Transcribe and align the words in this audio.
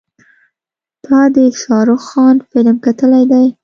تا 1.05 1.19
د 1.35 1.37
شارخ 1.61 2.01
خان 2.09 2.35
فلم 2.49 2.75
کتلی 2.85 3.23
دی. 3.31 3.45